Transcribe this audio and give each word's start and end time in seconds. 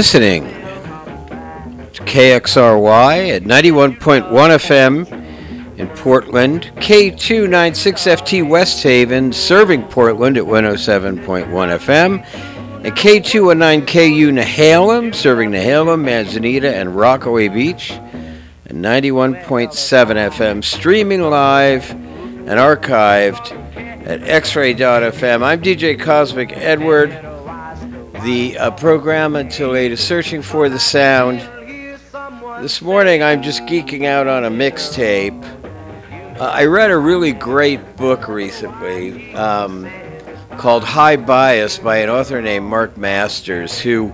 listening 0.00 0.44
to 1.92 2.02
KXRY 2.04 3.36
at 3.36 3.42
91.1 3.42 4.30
FM 4.30 5.78
in 5.78 5.88
Portland, 5.88 6.72
K296FT 6.76 8.48
West 8.48 8.82
Haven, 8.82 9.30
serving 9.30 9.82
Portland 9.88 10.38
at 10.38 10.44
107.1 10.44 11.22
FM, 11.50 12.24
and 12.82 12.96
K219KU 12.96 14.32
Nehalem, 14.32 15.14
serving 15.14 15.50
Nehalem, 15.50 16.02
Manzanita, 16.02 16.74
and 16.74 16.96
Rockaway 16.96 17.48
Beach, 17.48 17.90
and 17.90 18.82
91.7 18.82 19.68
FM, 20.30 20.64
streaming 20.64 21.20
live 21.20 21.90
and 21.90 22.58
archived 22.58 23.52
at 24.06 24.22
xray.fm. 24.22 25.42
I'm 25.42 25.60
DJ 25.60 26.00
Cosmic 26.00 26.52
Edward. 26.52 27.29
The 28.24 28.58
uh, 28.58 28.70
program 28.72 29.34
until 29.34 29.74
8 29.74 29.92
is 29.92 30.00
searching 30.00 30.42
for 30.42 30.68
the 30.68 30.78
sound. 30.78 31.40
This 32.60 32.82
morning 32.82 33.22
I'm 33.22 33.40
just 33.42 33.62
geeking 33.62 34.04
out 34.04 34.26
on 34.26 34.44
a 34.44 34.50
mixtape. 34.50 35.42
Uh, 36.38 36.44
I 36.44 36.66
read 36.66 36.90
a 36.90 36.98
really 36.98 37.32
great 37.32 37.96
book 37.96 38.28
recently 38.28 39.34
um, 39.34 39.90
called 40.58 40.84
High 40.84 41.16
Bias 41.16 41.78
by 41.78 41.96
an 41.98 42.10
author 42.10 42.42
named 42.42 42.66
Marc 42.66 42.98
Masters, 42.98 43.80
who 43.80 44.12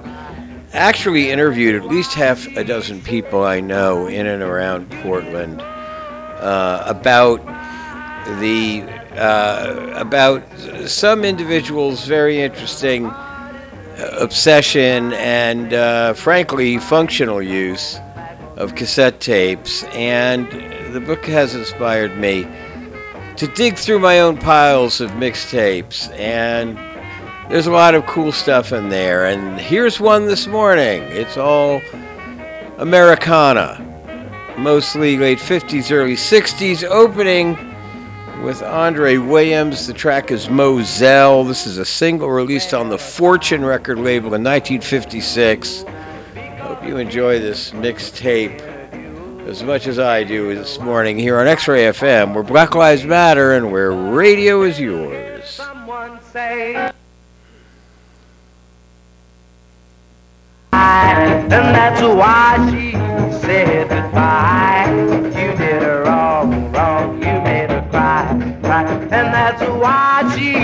actually 0.72 1.33
interviewed 1.33 1.75
at 1.75 1.88
least 1.88 2.14
half 2.14 2.47
a 2.56 2.62
dozen 2.62 3.00
people 3.00 3.42
I 3.42 3.59
know 3.59 4.06
in 4.06 4.28
and 4.28 4.41
around 4.41 4.88
Portland 5.03 5.61
uh, 5.61 6.84
about 6.86 7.44
the 8.41 8.84
uh, 9.16 9.94
about 9.97 10.44
some 10.86 11.25
individuals' 11.25 12.06
very 12.06 12.41
interesting 12.41 13.11
obsession 13.98 15.12
and, 15.14 15.72
uh, 15.72 16.14
frankly, 16.14 16.78
functional 16.78 17.42
use 17.42 17.98
of 18.56 18.75
cassette 18.75 19.20
tapes. 19.20 19.84
And 19.84 20.48
the 20.92 21.00
book 21.00 21.25
has 21.27 21.55
inspired 21.55 22.16
me 22.19 22.47
to 23.36 23.47
dig 23.48 23.77
through 23.77 23.98
my 23.98 24.20
own 24.20 24.36
piles 24.38 25.00
of 25.00 25.11
mixtapes. 25.12 26.11
And 26.19 26.78
there's 27.50 27.66
a 27.66 27.72
lot 27.72 27.94
of 27.94 28.06
cool 28.06 28.33
stuff 28.33 28.72
in 28.72 28.88
there. 28.88 29.27
And 29.27 29.61
here's 29.61 30.00
one 30.00 30.27
this 30.27 30.47
morning. 30.47 31.03
It's 31.05 31.36
all 31.36 31.81
Americana, 32.78 33.83
mostly 34.58 35.16
late 35.16 35.38
50s, 35.38 35.92
early 35.92 36.16
60s, 36.16 36.84
opening 36.84 37.75
with 38.42 38.62
Andre 38.62 39.17
Williams. 39.17 39.87
The 39.87 39.92
track 39.92 40.31
is 40.31 40.47
Mozelle. 40.47 41.47
This 41.47 41.67
is 41.67 41.79
a 41.79 41.84
single 41.84 42.31
released 42.31 42.75
on 42.75 42.89
the 42.89 42.98
Fortune 42.98 43.65
record 43.65 43.98
label 43.98 44.34
in 44.34 44.45
1956. 44.45 45.84
Hope 46.61 46.84
you 46.84 46.97
enjoy 46.98 47.39
this 47.39 47.70
mixtape 47.70 48.61
as 49.47 49.62
much 49.62 49.87
as 49.87 49.99
I 49.99 50.25
do 50.25 50.55
this 50.55 50.81
morning 50.81 51.19
here 51.19 51.38
on 51.38 51.47
X 51.47 51.69
Ray 51.69 51.84
FM, 51.84 52.34
where 52.34 52.43
Black 52.43 52.75
Lives 52.75 53.05
Matter 53.05 53.53
and 53.53 53.71
where 53.71 53.93
radio 53.93 54.62
is 54.62 54.78
yours. 54.78 55.49
Someone 55.49 56.19
say. 56.33 56.93
And 60.72 61.50
that's 61.50 62.03
why 62.03 62.71
she 62.71 62.93
said 63.41 63.89
goodbye. 63.89 64.66
And 69.59 69.81
that's 69.81 69.81
why 69.81 70.56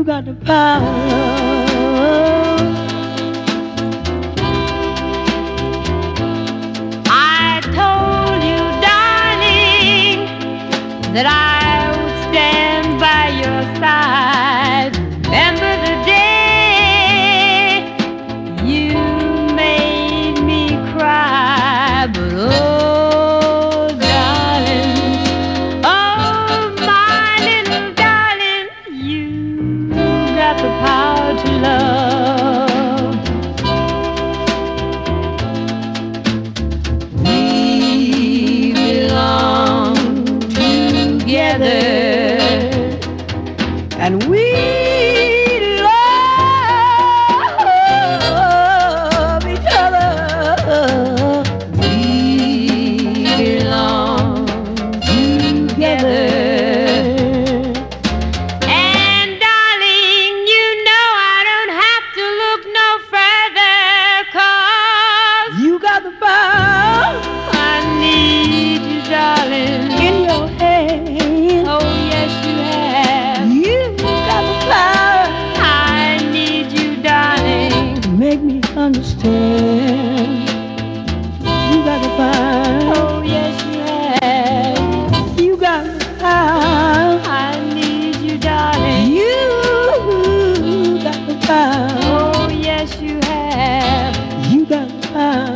you 0.00 0.06
got 0.06 0.24
the 0.24 0.32
power. 0.46 0.80
I 7.06 7.60
told 7.78 8.42
you, 8.50 8.60
darling, 8.80 10.20
that 11.12 11.26
I 11.26 11.49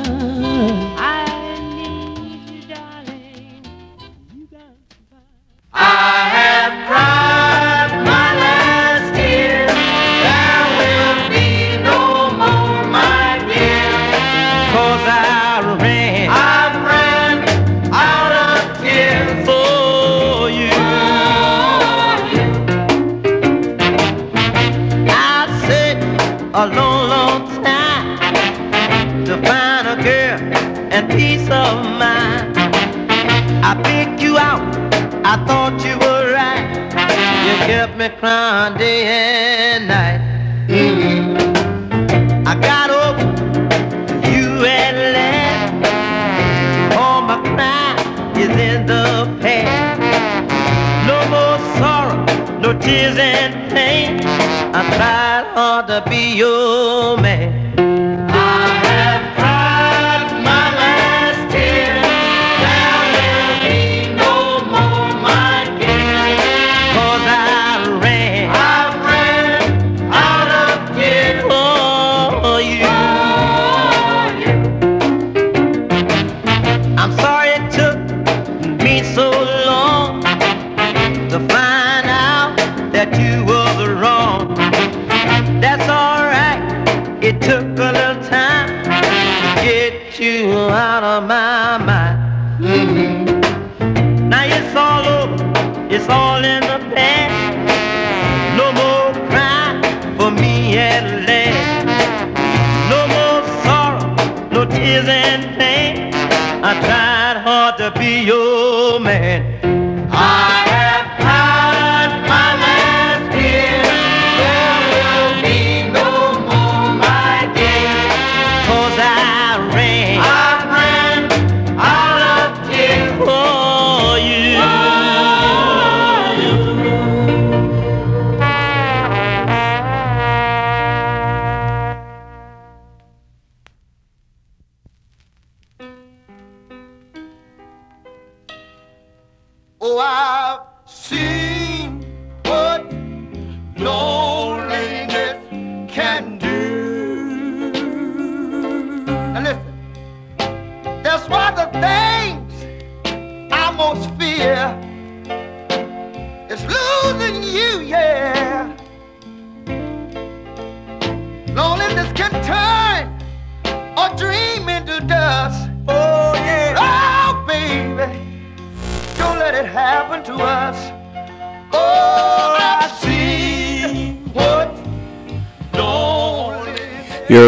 love. 0.03 0.84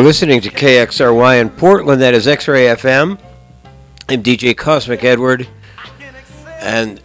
listening 0.07 0.41
to 0.41 0.51
KXRY 0.51 1.41
in 1.41 1.51
Portland. 1.51 2.01
That 2.01 2.15
is 2.15 2.29
X 2.29 2.47
Ray 2.47 2.67
FM. 2.67 3.19
I'm 4.09 4.23
DJ 4.23 4.57
Cosmic 4.57 5.03
Edward. 5.03 5.49
And 6.61 7.01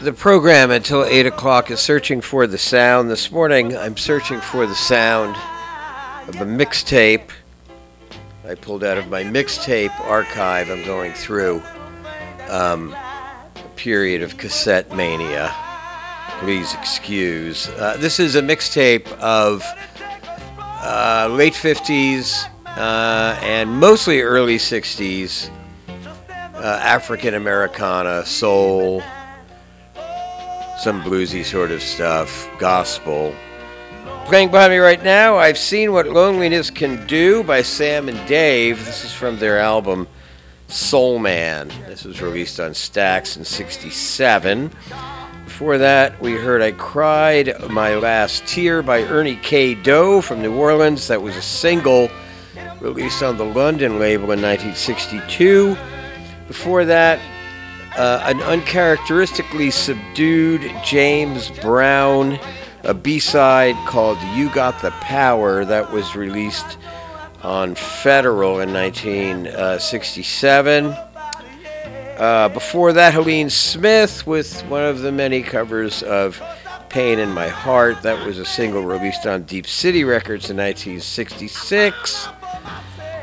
the 0.00 0.12
program 0.12 0.72
until 0.72 1.04
8 1.04 1.26
o'clock 1.26 1.70
is 1.70 1.78
searching 1.78 2.20
for 2.20 2.48
the 2.48 2.58
sound. 2.58 3.08
This 3.08 3.30
morning, 3.30 3.76
I'm 3.76 3.96
searching 3.96 4.40
for 4.40 4.66
the 4.66 4.74
sound 4.74 5.36
of 6.26 6.40
a 6.40 6.44
mixtape 6.44 7.30
I 8.44 8.56
pulled 8.56 8.82
out 8.82 8.98
of 8.98 9.08
my 9.08 9.22
mixtape 9.22 9.96
archive. 10.00 10.70
I'm 10.70 10.84
going 10.84 11.12
through 11.12 11.62
um, 12.48 12.96
a 13.54 13.68
period 13.76 14.22
of 14.22 14.38
cassette 14.38 14.92
mania. 14.92 15.54
Please 16.40 16.74
excuse. 16.74 17.68
Uh, 17.68 17.96
this 18.00 18.18
is 18.18 18.34
a 18.34 18.42
mixtape 18.42 19.06
of 19.20 19.64
uh, 20.84 21.28
late 21.30 21.54
50s 21.54 22.46
uh, 22.66 23.38
and 23.42 23.70
mostly 23.70 24.20
early 24.20 24.58
60s 24.58 25.50
uh, 26.54 26.80
African 26.82 27.34
Americana, 27.34 28.24
soul, 28.24 29.02
some 30.78 31.02
bluesy 31.02 31.44
sort 31.44 31.70
of 31.70 31.82
stuff, 31.82 32.48
gospel. 32.58 33.34
Playing 34.26 34.50
by 34.50 34.68
me 34.68 34.78
right 34.78 35.02
now, 35.02 35.36
I've 35.36 35.58
Seen 35.58 35.92
What 35.92 36.08
Loneliness 36.08 36.70
Can 36.70 37.06
Do 37.06 37.42
by 37.42 37.62
Sam 37.62 38.08
and 38.08 38.28
Dave. 38.28 38.84
This 38.84 39.04
is 39.04 39.12
from 39.12 39.38
their 39.38 39.58
album 39.58 40.06
Soul 40.68 41.18
Man. 41.18 41.68
This 41.86 42.04
was 42.04 42.20
released 42.20 42.60
on 42.60 42.70
Stax 42.72 43.36
in 43.36 43.44
67. 43.44 44.70
Before 45.54 45.78
that, 45.78 46.20
we 46.20 46.32
heard 46.32 46.62
I 46.62 46.72
Cried 46.72 47.54
My 47.70 47.94
Last 47.94 48.44
Tear 48.44 48.82
by 48.82 49.04
Ernie 49.04 49.36
K. 49.36 49.76
Doe 49.76 50.20
from 50.20 50.42
New 50.42 50.56
Orleans. 50.56 51.06
That 51.06 51.22
was 51.22 51.36
a 51.36 51.42
single 51.42 52.10
released 52.80 53.22
on 53.22 53.36
the 53.36 53.44
London 53.44 54.00
label 54.00 54.32
in 54.32 54.42
1962. 54.42 55.76
Before 56.48 56.84
that, 56.86 57.20
uh, 57.96 58.22
an 58.24 58.42
uncharacteristically 58.42 59.70
subdued 59.70 60.62
James 60.84 61.50
Brown, 61.60 62.40
a 62.82 62.92
B 62.92 63.20
side 63.20 63.76
called 63.86 64.18
You 64.34 64.52
Got 64.52 64.82
the 64.82 64.90
Power, 65.02 65.64
that 65.66 65.92
was 65.92 66.16
released 66.16 66.78
on 67.44 67.76
Federal 67.76 68.58
in 68.58 68.72
1967. 68.72 70.96
Uh, 72.18 72.48
before 72.48 72.92
that, 72.92 73.12
Helene 73.12 73.50
Smith 73.50 74.24
with 74.24 74.62
one 74.66 74.84
of 74.84 75.00
the 75.00 75.10
many 75.10 75.42
covers 75.42 76.02
of 76.04 76.40
Pain 76.88 77.18
in 77.18 77.32
My 77.32 77.48
Heart. 77.48 78.02
That 78.02 78.24
was 78.24 78.38
a 78.38 78.44
single 78.44 78.84
released 78.84 79.26
on 79.26 79.42
Deep 79.42 79.66
City 79.66 80.04
Records 80.04 80.48
in 80.48 80.56
1966. 80.56 82.28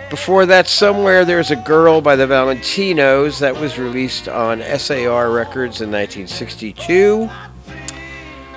Before 0.10 0.46
that, 0.46 0.68
Somewhere 0.68 1.24
There's 1.24 1.52
a 1.52 1.56
Girl 1.56 2.02
by 2.02 2.18
the 2.18 2.28
Valentinos. 2.28 3.40
That 3.40 3.56
was 3.56 3.80
released 3.80 4.28
on 4.28 4.62
SAR 4.78 5.32
Records 5.32 5.80
in 5.80 5.90
1962. 5.90 7.30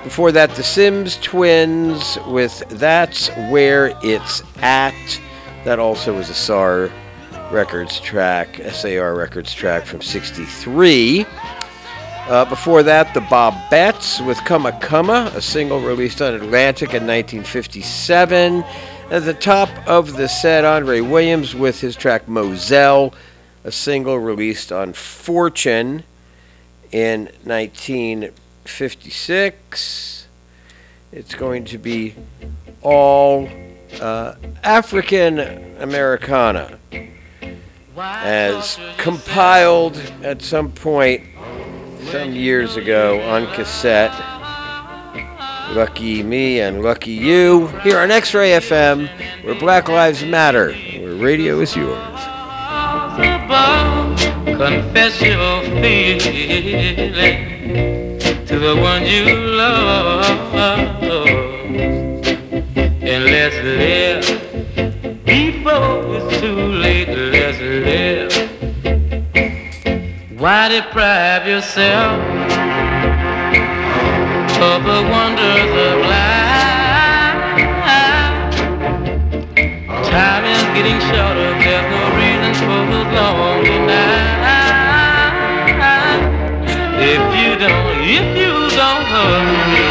Before 0.03 0.33
that, 0.33 0.53
The 0.55 0.63
Simms 0.63 1.17
Twins 1.21 2.17
with 2.27 2.61
That's 2.71 3.29
Where 3.49 3.97
It's 4.03 4.43
At. 4.57 5.21
That 5.63 5.79
also 5.79 6.13
was 6.13 6.29
a 6.29 6.33
SAR 6.33 6.91
Records 7.51 7.99
track, 7.99 8.59
SAR 8.71 9.15
Records 9.15 9.53
track 9.53 9.85
from 9.85 10.01
63. 10.01 11.25
Uh, 12.27 12.43
before 12.45 12.81
that, 12.83 13.13
the 13.13 13.19
Bobbettes 13.21 14.25
with 14.25 14.37
Come-A 14.45 14.71
Come-A, 14.79 15.31
a 15.35 15.41
single 15.41 15.79
released 15.79 16.21
on 16.21 16.33
Atlantic 16.33 16.89
in 16.89 17.05
1957. 17.05 18.63
At 19.11 19.25
the 19.25 19.35
top 19.35 19.69
of 19.87 20.17
the 20.17 20.27
set, 20.27 20.65
Andre 20.65 21.01
Williams 21.01 21.53
with 21.53 21.79
his 21.79 21.95
track 21.95 22.25
Mozelle, 22.25 23.13
a 23.63 23.71
single 23.71 24.17
released 24.17 24.71
on 24.71 24.93
Fortune 24.93 26.03
in 26.91 27.25
1956. 27.43 30.27
It's 31.11 31.35
going 31.35 31.65
to 31.65 31.77
be 31.77 32.15
all 32.81 33.47
uh, 34.01 34.33
African 34.63 35.39
Americana, 35.79 36.79
as 37.97 38.79
compiled 38.97 39.97
at 40.23 40.41
some 40.41 40.71
point 40.71 41.23
some 42.11 42.31
years 42.33 42.75
ago 42.75 43.21
on 43.21 43.47
cassette. 43.53 44.13
Lucky 45.71 46.23
me 46.23 46.59
and 46.61 46.83
lucky 46.83 47.11
you 47.11 47.67
here 47.83 47.99
on 47.99 48.11
X 48.11 48.33
Ray 48.33 48.51
FM, 48.51 49.09
where 49.43 49.55
Black 49.55 49.87
Lives 49.87 50.23
Matter, 50.23 50.73
where 50.73 51.15
radio 51.15 51.59
is 51.59 51.75
yours. 51.75 51.97
Confess 54.45 55.21
your 55.21 55.63
feeling 55.81 56.19
to 58.45 58.59
the 58.59 58.75
one 58.79 59.05
you 59.05 59.35
love, 59.35 61.24
Why 70.45 70.69
deprive 70.69 71.47
yourself? 71.47 72.21
of 74.61 74.83
the 74.83 75.01
wonders 75.09 75.71
of 75.87 75.97
life. 76.05 77.41
Time 80.05 80.45
is 80.45 80.63
getting 80.75 80.99
shorter, 81.09 81.51
there's 81.63 81.87
no 81.89 82.01
reason 82.19 82.53
for 82.61 82.81
those 82.91 83.09
lonely 83.17 83.77
nights. 83.89 84.69
If 87.13 87.23
you 87.41 87.51
don't, 87.57 87.97
if 88.05 88.27
you 88.37 88.53
don't 88.77 89.05
hurry, 89.13 89.81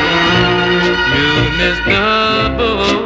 you 1.19 1.35
miss 1.59 1.79
the 1.91 2.55
boat. 2.57 3.04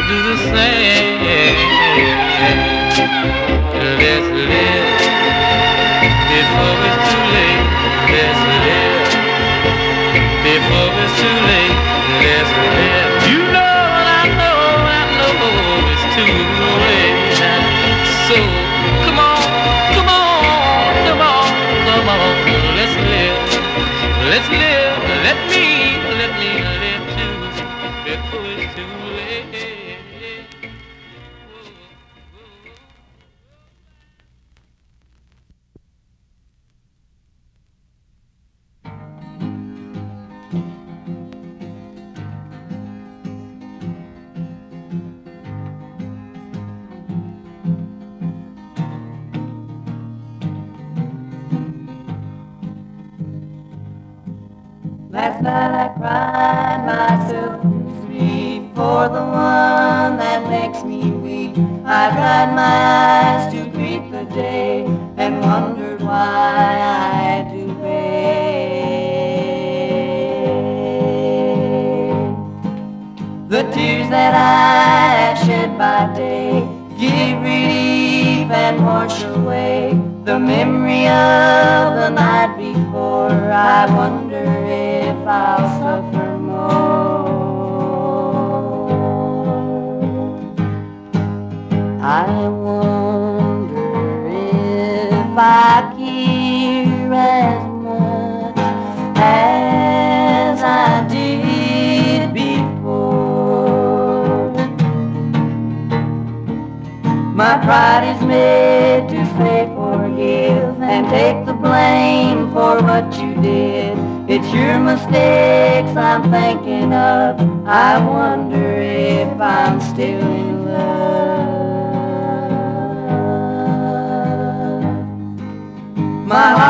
Do 0.00 0.18
the 0.22 0.36
same. 0.38 1.20
Let's 4.00 4.28
live 4.32 4.88
before 6.32 6.78
it's 6.88 7.04
too 7.12 7.24
late. 7.34 7.64
Let's 8.12 8.40
live 8.64 9.10
before 10.44 10.92
it's 11.02 11.14
too 11.20 11.36
late. 11.48 11.76
Let's 12.24 12.50
live. 12.76 12.91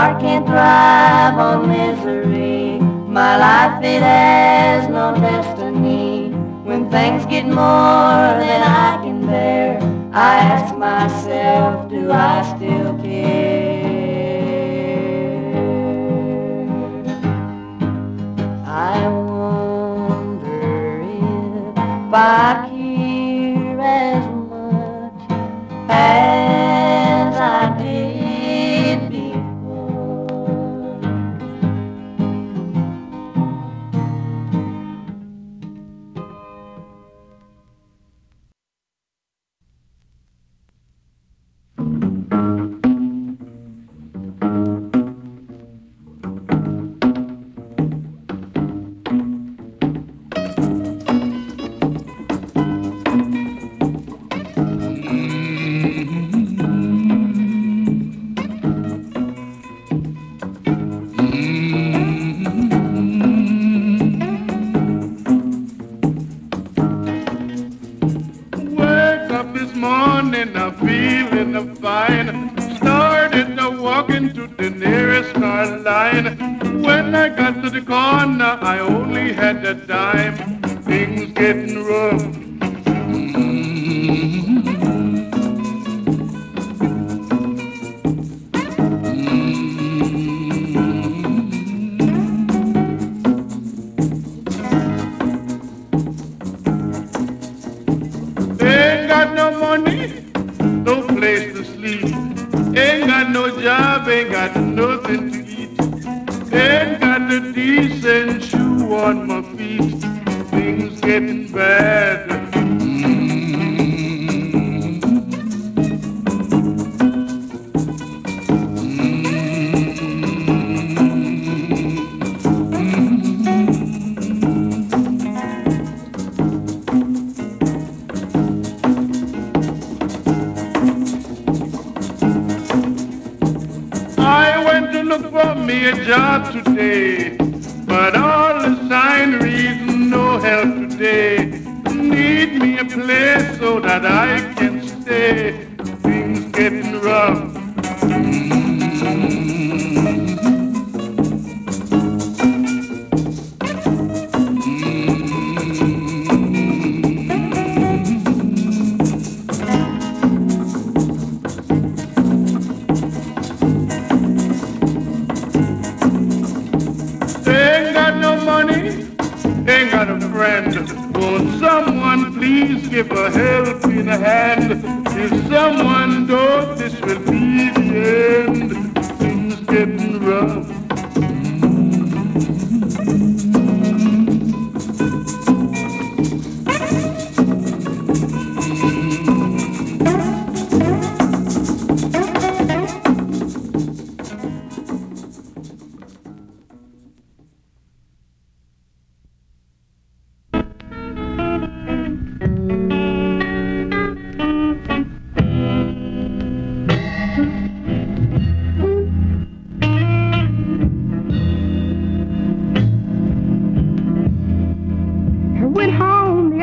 heart 0.03 0.21
can't 0.21 0.47
thrive 0.47 1.39
on 1.39 1.69
misery. 1.69 2.81
My 3.19 3.37
life, 3.37 3.85
it 3.85 4.03
has 4.03 4.89
no 4.89 5.15
destiny. 5.15 6.31
When 6.69 6.91
things 6.91 7.25
get 7.27 7.47
more 7.47 8.27
than 8.43 8.63
I 8.63 8.99
can 9.05 9.27
bear, 9.27 9.79
I 10.13 10.39
ask 10.55 10.77
myself, 10.77 11.89
do 11.89 12.11
I 12.11 12.43
still 12.57 12.99
care? 12.99 13.83
I 18.67 19.07
wonder 19.31 20.63
if 21.03 22.13
I 22.13 22.72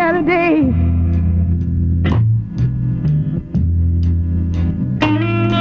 Saturday. 0.10 0.74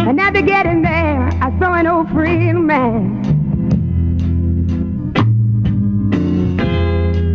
And 0.08 0.18
after 0.18 0.40
getting 0.40 0.80
there, 0.80 1.28
I 1.42 1.54
saw 1.58 1.74
an 1.74 1.86
old 1.86 2.08
friend 2.08 2.66
man. 2.66 3.22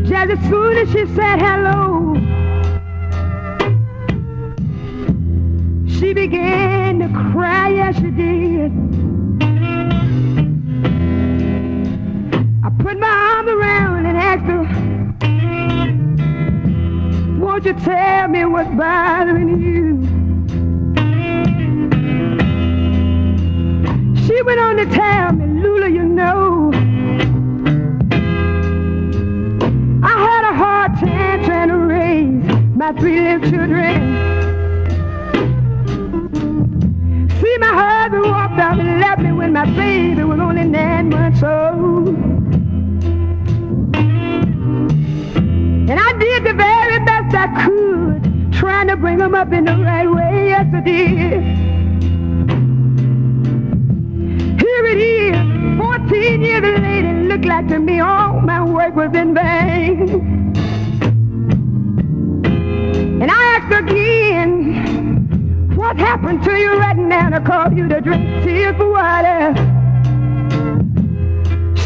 Just 0.07 0.31
as 0.31 0.49
soon 0.49 0.77
as 0.77 0.91
she 0.91 1.05
said 1.13 1.37
hello, 1.39 2.15
she 5.87 6.13
began 6.15 6.97
to 6.97 7.09
cry, 7.31 7.69
yes 7.69 7.95
she 7.97 8.09
did. 8.09 8.71
I 12.63 12.71
put 12.79 12.97
my 12.97 13.07
arm 13.07 13.49
around 13.49 14.07
and 14.07 14.17
asked 14.17 14.45
her, 14.45 14.82
won't 17.53 17.65
you 17.65 17.73
tell 17.85 18.27
me 18.29 18.45
what's 18.45 18.67
bothering 18.71 19.61
you? 19.61 20.01
She 24.25 24.41
went 24.41 24.59
on 24.59 24.77
to 24.77 24.85
tell 24.87 25.33
me, 25.33 25.61
Lula, 25.61 25.87
you 25.87 26.03
know. 26.03 26.71
I 30.03 30.15
had 30.27 30.51
a 30.51 30.55
hard 30.55 30.93
time 30.95 31.45
trying 31.45 31.69
to 31.69 31.77
raise 31.77 32.43
my 32.75 32.91
three 32.93 33.21
little 33.21 33.47
children. 33.51 34.01
See, 37.39 37.57
my 37.59 37.67
husband 37.67 38.23
walked 38.23 38.59
out 38.59 38.79
and 38.79 38.99
left 38.99 39.21
me 39.21 39.31
when 39.31 39.53
my 39.53 39.65
baby 39.75 40.23
was 40.23 40.39
only 40.39 40.63
nine 40.63 41.09
months 41.09 41.43
old. 41.43 42.07
And 45.87 45.99
I 45.99 46.13
did 46.17 46.45
the 46.45 46.55
best 46.55 46.82
best 47.33 47.49
I 47.49 47.65
could, 47.65 48.53
trying 48.53 48.87
to 48.87 48.97
bring 48.97 49.17
them 49.17 49.35
up 49.35 49.51
in 49.51 49.65
the 49.65 49.75
right 49.75 50.09
way. 50.09 50.47
Yes, 50.49 50.73
I 50.73 50.79
did. 50.81 51.43
Here 54.59 54.85
it 54.85 54.97
is, 54.97 55.77
14 55.77 56.41
years 56.41 56.79
later, 56.79 57.13
looked 57.23 57.45
like 57.45 57.67
to 57.69 57.79
me 57.79 57.99
all 57.99 58.39
my 58.41 58.63
work 58.63 58.95
was 58.95 59.15
in 59.15 59.33
vain. 59.33 60.53
And 63.21 63.31
I 63.31 63.43
asked 63.57 63.73
again, 63.83 65.73
what 65.75 65.97
happened 65.97 66.43
to 66.43 66.51
you 66.57 66.77
right 66.77 66.97
now 66.97 67.29
to 67.29 67.75
you 67.75 67.87
to 67.87 68.01
drink 68.01 68.43
tears 68.43 68.75
for 68.77 68.91
water? 68.91 69.53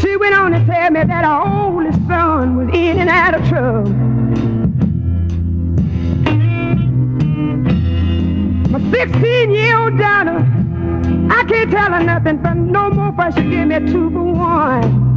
She 0.00 0.16
went 0.16 0.34
on 0.34 0.52
to 0.52 0.64
tell 0.66 0.90
me 0.90 1.04
that 1.04 1.24
her 1.24 1.42
only 1.44 1.92
son 2.06 2.56
was 2.56 2.68
in 2.74 2.98
and 2.98 3.08
out 3.08 3.34
of 3.34 3.48
trouble. 3.48 4.07
My 8.88 9.04
16-year-old 9.04 9.98
daughter, 9.98 10.38
I 11.30 11.44
can't 11.44 11.70
tell 11.70 11.92
her 11.92 12.02
nothing, 12.02 12.38
but 12.38 12.54
no 12.54 12.88
more 12.88 13.12
for 13.12 13.30
she 13.32 13.42
give 13.50 13.68
me 13.68 13.78
two 13.80 14.10
for 14.10 14.22
one. 14.22 15.08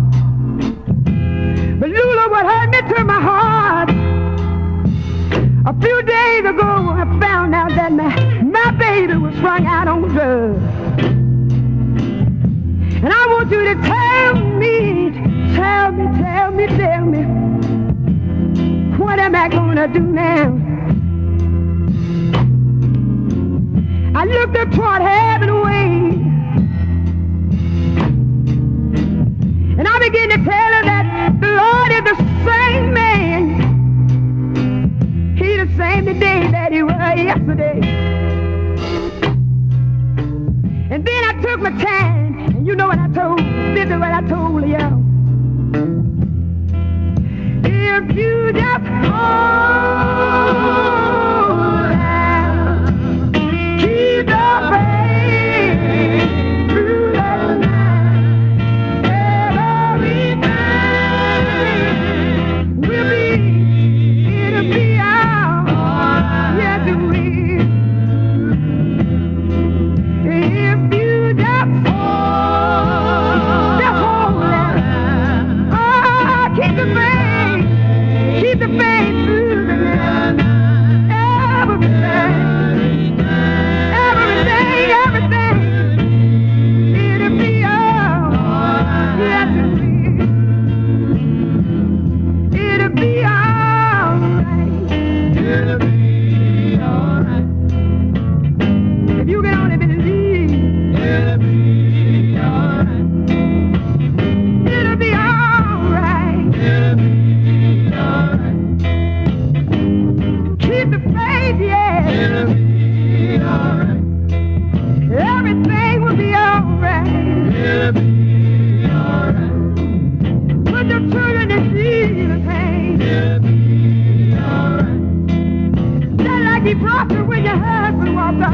But 1.80 1.90
Lula, 1.90 2.28
what 2.30 2.46
hurt 2.46 2.70
me 2.70 2.82
to 2.94 3.04
my 3.06 3.22
heart, 3.22 3.90
a 5.66 5.74
few 5.82 6.02
days 6.04 6.40
ago 6.42 6.90
I 6.90 7.06
found 7.22 7.56
out 7.56 7.70
that 7.76 7.94
my, 7.94 8.42
my 8.42 8.72
baby 8.72 9.14
was 9.16 9.34
strung 9.36 9.66
out 9.66 9.88
on 9.88 10.02
drugs. 10.10 10.62
And 13.04 13.14
I 13.14 13.28
want 13.28 13.52
you 13.52 13.64
to 13.64 13.76
tell 13.76 14.36
me, 14.58 15.12
tell 15.56 15.92
me, 15.94 16.06
tell 16.22 16.52
me, 16.52 16.68
tell 16.68 17.06
me, 17.06 17.24
what 18.98 19.18
am 19.18 19.34
I 19.34 19.48
gonna 19.48 19.88
do 19.88 20.02
now? 20.02 20.71
I 24.14 24.26
looked 24.26 24.58
up 24.58 24.72
toward 24.72 25.02
heaven 25.02 25.62
way, 25.62 25.88
and 29.80 29.88
I 29.88 30.00
began 30.00 30.30
to 30.30 30.38
tell 30.44 30.74
her 30.74 30.84
that 30.84 31.40
the 31.40 31.48
Lord 31.48 31.92
is 31.94 32.04
the 32.04 32.16
same 32.46 32.94
man. 32.94 33.62
He 35.38 35.56
the 35.56 35.68
same 35.78 36.06
today 36.06 36.52
that 36.52 36.74
he 36.74 36.84
was 36.84 36.94
yesterday. 36.94 37.80
And 40.92 41.06
then 41.06 41.24
I 41.24 41.34
took 41.42 41.62
my 41.62 41.72
time, 41.82 42.38
and 42.40 42.68
you 42.68 42.76
know 42.76 42.88
what 42.88 43.00
I 43.00 43.08
told, 43.08 43.40
this 43.40 43.86
is 43.90 43.98
what 43.98 44.12
I 44.12 44.22
told 44.28 44.68
you. 44.68 45.00
If 47.64 48.16
you 48.16 48.52
just 48.52 48.86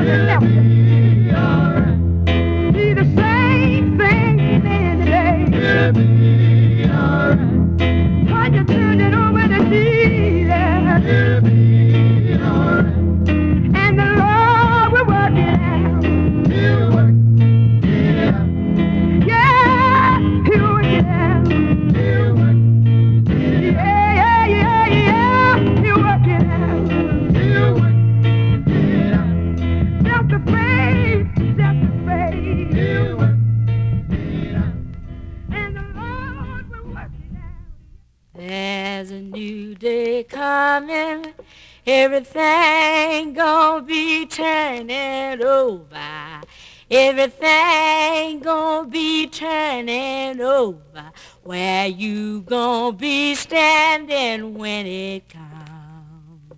left 0.07 0.43
you. 0.43 0.66
Everything 46.89 48.39
gonna 48.39 48.87
be 48.87 49.27
turning 49.27 50.39
over. 50.39 51.11
Where 51.43 51.85
you 51.85 52.43
gonna 52.43 52.95
be 52.95 53.35
standing 53.35 54.53
when 54.53 54.85
it 54.85 55.27
comes? 55.27 56.53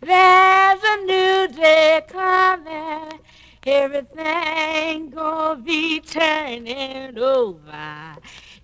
There's 0.00 0.80
a 0.82 0.96
new 1.04 1.48
day 1.48 2.02
coming. 2.08 3.20
Everything 3.66 5.10
gonna 5.10 5.60
be 5.60 6.00
turning 6.00 7.18
over. 7.18 8.16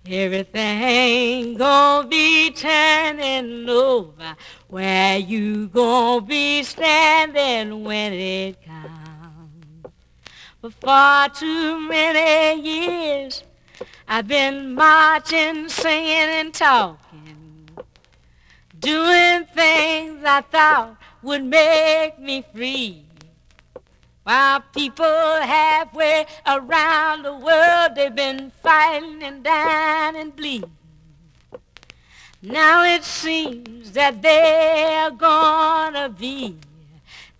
Everything 0.07 1.53
gonna 1.53 2.07
be 2.07 2.49
turning 2.49 3.69
over. 3.69 4.35
Where 4.69 5.19
you 5.19 5.67
gonna 5.67 6.25
be 6.25 6.63
standing 6.63 7.83
when 7.83 8.13
it 8.13 8.65
comes? 8.65 9.02
For 10.63 10.71
far 10.71 11.27
too 11.27 11.77
many 11.77 12.61
years 12.61 13.43
I've 14.07 14.29
been 14.29 14.73
marching, 14.73 15.67
singing, 15.67 16.29
and 16.39 16.53
talking, 16.53 17.67
doing 18.79 19.43
things 19.43 20.23
I 20.23 20.39
thought 20.49 20.95
would 21.21 21.43
make 21.43 22.17
me 22.17 22.45
free. 22.55 23.03
While 24.23 24.61
people 24.73 25.03
halfway 25.03 26.27
around 26.47 27.23
the 27.23 27.35
world, 27.35 27.95
they've 27.95 28.15
been 28.15 28.49
fighting 28.61 29.21
and 29.21 29.43
dying 29.43 30.15
and 30.15 30.33
bleeding. 30.33 30.77
Now 32.41 32.85
it 32.85 33.03
seems 33.03 33.91
that 33.91 34.21
they're 34.21 35.11
gonna 35.11 36.07
be 36.07 36.55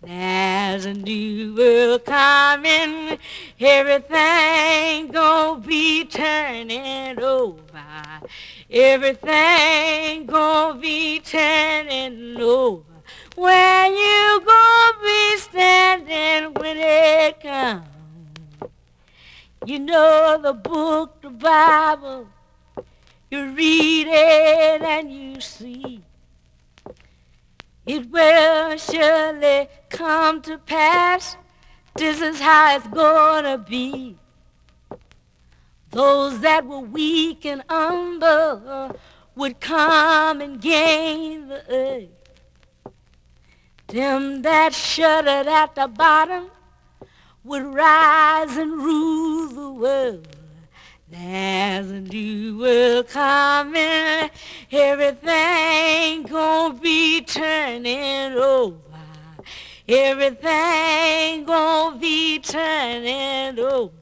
There's 0.06 0.84
a 0.84 0.92
new 0.92 1.54
world 1.54 2.04
coming. 2.04 3.18
Everything 3.58 5.08
gonna 5.08 5.60
be 5.60 6.04
turning 6.04 7.18
over. 7.18 7.60
Everything 8.70 10.26
gonna 10.26 10.78
be 10.78 11.20
turning 11.20 12.38
over. 12.38 12.82
Where 13.34 13.86
you 13.86 14.42
gonna 14.44 14.98
be 15.02 15.38
standing 15.38 16.52
when 16.52 16.76
it 16.76 17.40
comes? 17.40 17.88
You 19.64 19.78
know 19.78 20.38
the 20.42 20.52
book, 20.52 21.22
the 21.22 21.30
Bible. 21.30 22.28
You 23.30 23.52
read 23.52 24.06
it 24.08 24.82
and 24.82 25.10
you 25.10 25.40
see. 25.40 26.02
It 27.86 28.10
will 28.10 28.78
surely 28.78 29.68
come 29.90 30.40
to 30.42 30.58
pass. 30.58 31.36
This 31.94 32.20
is 32.20 32.40
how 32.40 32.76
it's 32.76 32.88
gonna 32.88 33.58
be. 33.58 34.16
Those 35.90 36.40
that 36.40 36.66
were 36.66 36.80
weak 36.80 37.44
and 37.44 37.62
humble 37.68 38.98
would 39.36 39.60
come 39.60 40.40
and 40.40 40.60
gain 40.60 41.48
the 41.48 41.62
earth. 41.70 42.08
Them 43.88 44.42
that 44.42 44.74
shuddered 44.74 45.46
at 45.46 45.74
the 45.74 45.86
bottom 45.86 46.50
would 47.44 47.62
rise 47.62 48.56
and 48.56 48.72
rule 48.72 49.48
the 49.48 49.70
world. 49.70 50.43
There's 51.16 51.90
a 51.92 52.00
new 52.00 52.58
world 52.58 53.08
coming. 53.08 54.30
Everything 54.72 56.24
gonna 56.24 56.74
be 56.74 57.20
turning 57.20 58.32
over. 58.32 58.80
Everything 59.86 61.44
gonna 61.44 61.98
be 61.98 62.40
turning 62.40 63.60
over. 63.60 63.92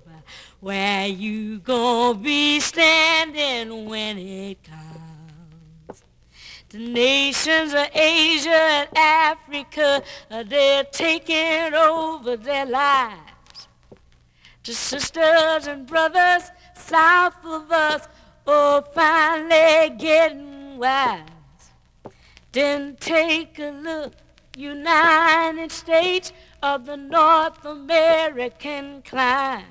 Where 0.60 1.06
you 1.06 1.58
gonna 1.58 2.18
be 2.18 2.60
standing 2.60 3.84
when 3.90 4.16
it 4.16 4.58
comes? 4.62 6.02
The 6.70 6.78
nations 6.78 7.74
of 7.74 7.88
Asia 7.92 8.48
and 8.48 8.88
Africa, 8.96 10.02
uh, 10.30 10.44
they're 10.44 10.84
taking 10.84 11.74
over 11.74 12.38
their 12.38 12.64
lives. 12.64 13.18
The 14.64 14.72
sisters 14.72 15.66
and 15.66 15.86
brothers 15.86 16.44
south 16.82 17.44
of 17.44 17.70
us, 17.70 18.08
oh, 18.46 18.82
finally 18.94 19.90
getting 19.96 20.78
wise. 20.78 21.20
Then 22.52 22.96
take 23.00 23.58
a 23.58 23.70
look, 23.70 24.14
United 24.56 25.72
States 25.72 26.32
of 26.62 26.86
the 26.86 26.96
North 26.96 27.64
American 27.64 29.02
climb. 29.02 29.64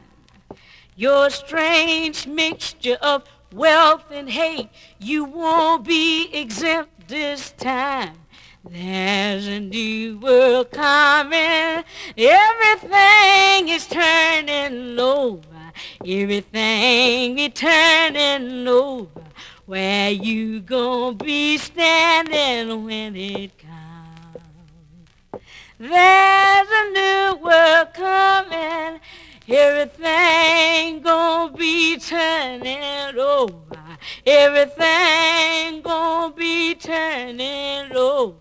Your 0.95 1.29
strange 1.29 2.27
mixture 2.27 2.97
of 3.01 3.23
wealth 3.53 4.05
and 4.11 4.29
hate, 4.29 4.69
you 4.99 5.23
won't 5.23 5.85
be 5.85 6.29
exempt 6.33 7.07
this 7.07 7.51
time. 7.51 8.17
There's 8.63 9.47
a 9.47 9.59
new 9.59 10.19
world 10.19 10.71
coming, 10.71 11.83
everything 12.17 13.69
is 13.69 13.87
turning 13.87 14.99
over. 14.99 15.60
Everything 16.05 17.35
be 17.35 17.49
turning 17.49 18.67
over. 18.67 19.23
Where 19.65 20.11
you 20.11 20.59
gonna 20.61 21.15
be 21.15 21.57
standing 21.57 22.83
when 22.83 23.15
it 23.15 23.51
comes? 23.57 23.81
There's 25.77 26.67
a 26.71 26.91
new 26.91 27.35
world 27.43 27.93
coming. 27.93 28.99
Everything 29.47 31.01
gonna 31.01 31.57
be 31.57 31.97
turning 31.97 33.17
over. 33.17 33.97
Everything 34.25 35.81
gonna 35.81 36.33
be 36.33 36.75
turning 36.75 37.95
over. 37.95 38.40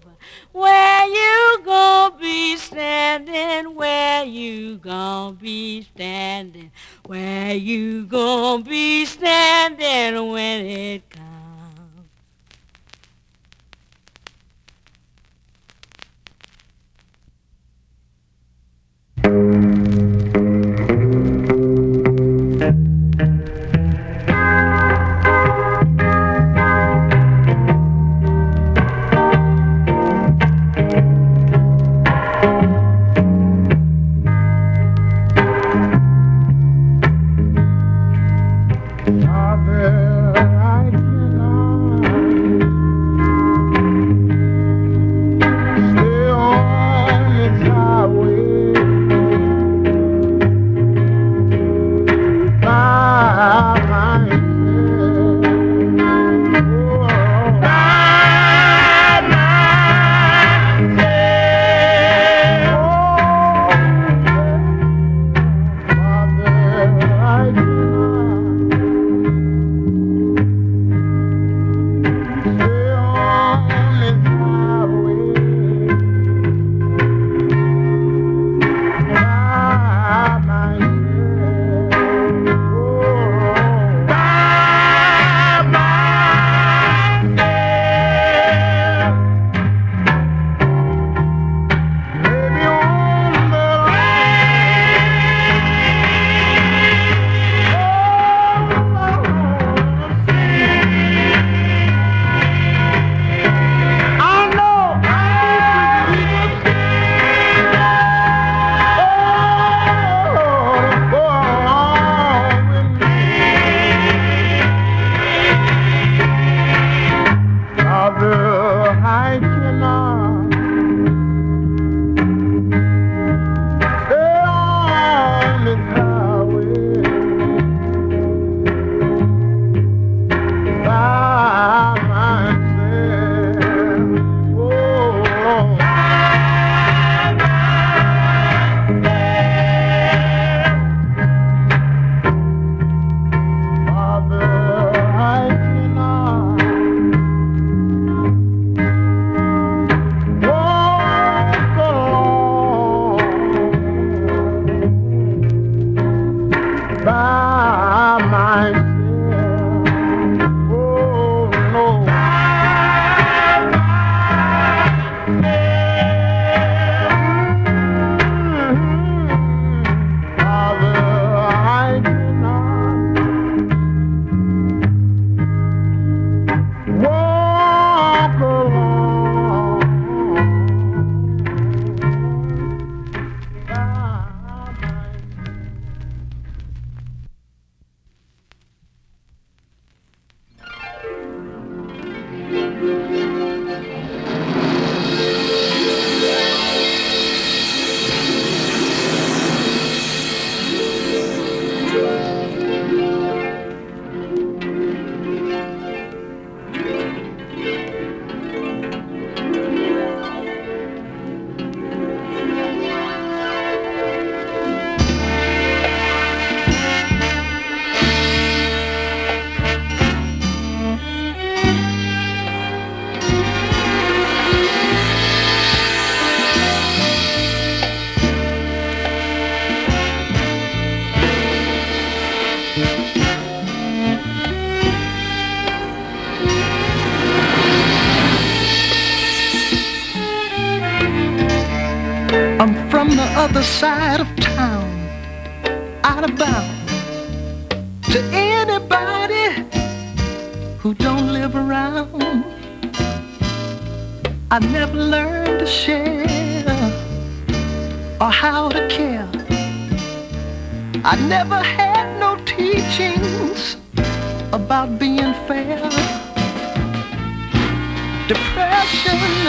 Where 0.60 1.06
you 1.06 1.64
gonna 1.64 2.18
be 2.18 2.58
standing? 2.58 3.74
Where 3.74 4.24
you 4.26 4.76
gonna 4.76 5.32
be 5.32 5.84
standing? 5.84 6.70
Where 7.06 7.54
you 7.54 8.04
gonna 8.04 8.62
be 8.62 9.06
standing 9.06 10.30
when 10.30 10.66
it 10.66 11.08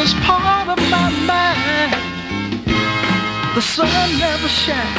Part 0.01 0.67
of 0.67 0.79
my 0.89 1.11
mind. 1.29 1.93
The 3.53 3.61
sun 3.61 3.87
never 4.17 4.47
shines 4.47 4.97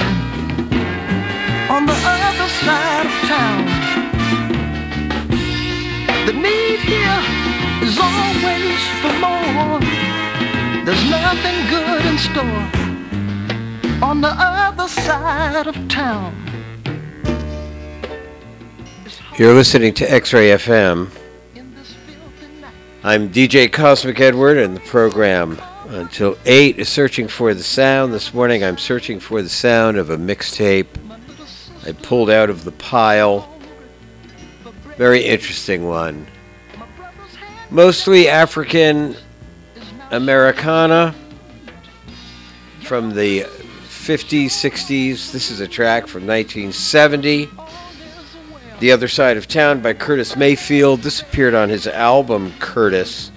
on 1.69 1.87
the 1.87 1.99
other 2.05 2.49
side 2.63 3.07
of 3.07 3.13
town. 3.27 3.67
The 6.25 6.33
need 6.33 6.79
here 6.87 7.21
is 7.83 7.99
always 7.99 8.81
for 9.03 9.13
more. 9.19 9.81
There's 10.85 11.05
nothing 11.11 11.59
good 11.69 12.07
in 12.07 12.17
store 12.17 12.63
on 14.09 14.21
the 14.21 14.33
other 14.39 14.87
side 14.87 15.67
of 15.67 15.75
town. 15.89 16.33
You're 19.37 19.55
listening 19.55 19.95
to 19.95 20.09
X 20.09 20.33
Ray 20.33 20.51
FM. 20.51 21.22
I'm 23.05 23.31
DJ 23.31 23.71
Cosmic 23.73 24.21
Edward, 24.21 24.59
and 24.59 24.77
the 24.77 24.81
program 24.81 25.61
until 25.89 26.39
8 26.47 26.79
is 26.79 26.89
searching 26.89 27.27
for 27.27 27.53
the 27.53 27.63
sound. 27.65 28.13
This 28.13 28.33
morning 28.33 28.63
I'm 28.63 28.79
searching 28.79 29.19
for 29.19 29.43
the 29.43 29.49
sound 29.49 29.97
of 29.97 30.11
a 30.11 30.17
mixtape 30.17 30.87
I 31.85 31.91
pulled 31.91 32.31
out 32.31 32.49
of 32.49 32.63
the 32.63 32.71
pile. 32.71 33.53
Very 34.97 35.25
interesting 35.25 35.85
one. 35.85 36.29
Mostly 37.71 38.29
African 38.29 39.17
Americana 40.13 41.13
from 42.83 43.17
the 43.17 43.41
50s, 43.41 44.47
60s. 44.47 45.33
This 45.33 45.51
is 45.51 45.59
a 45.59 45.67
track 45.67 46.07
from 46.07 46.25
1970. 46.25 47.51
The 48.83 48.91
Other 48.91 49.07
Side 49.07 49.37
of 49.37 49.47
Town 49.47 49.81
by 49.81 49.93
Curtis 49.93 50.35
Mayfield. 50.35 51.03
This 51.03 51.21
appeared 51.21 51.55
on 51.55 51.69
his 51.69 51.87
album 51.87 52.53
Curtis, 52.59 53.31